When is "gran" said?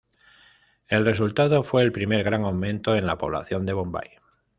2.23-2.43